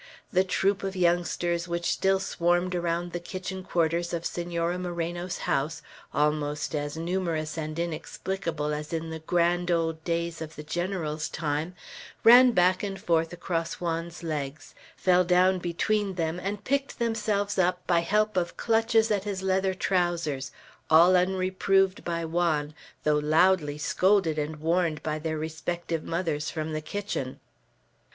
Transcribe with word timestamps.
The 0.33 0.43
troop 0.43 0.81
of 0.83 0.95
youngsters 0.95 1.67
which 1.67 1.85
still 1.91 2.19
swarmed 2.19 2.73
around 2.73 3.11
the 3.11 3.19
kitchen 3.19 3.63
quarters 3.63 4.13
of 4.13 4.25
Senora 4.25 4.79
Moreno's 4.79 5.37
house, 5.45 5.83
almost 6.11 6.73
as 6.73 6.97
numerous 6.97 7.55
and 7.55 7.77
inexplicable 7.77 8.73
as 8.73 8.93
in 8.93 9.11
the 9.11 9.19
grand 9.19 9.69
old 9.69 10.03
days 10.03 10.41
of 10.41 10.55
the 10.55 10.63
General's 10.63 11.29
time, 11.29 11.75
ran 12.23 12.51
back 12.51 12.81
and 12.81 12.99
forth 12.99 13.31
across 13.31 13.75
Juan's 13.75 14.23
legs, 14.23 14.73
fell 14.97 15.23
down 15.23 15.59
between 15.59 16.15
them, 16.15 16.39
and 16.39 16.63
picked 16.63 16.97
themselves 16.97 17.59
up 17.59 17.85
by 17.85 17.99
help 17.99 18.35
of 18.37 18.57
clutches 18.57 19.11
at 19.11 19.25
his 19.25 19.43
leather 19.43 19.75
trousers, 19.75 20.51
all 20.89 21.15
unreproved 21.15 22.03
by 22.03 22.25
Juan, 22.25 22.73
though 23.03 23.19
loudly 23.19 23.77
scolded 23.77 24.39
and 24.39 24.55
warned 24.55 25.03
by 25.03 25.19
their 25.19 25.37
respective 25.37 26.03
mothers 26.03 26.49
from 26.49 26.73
the 26.73 26.81
kitchen. 26.81 27.39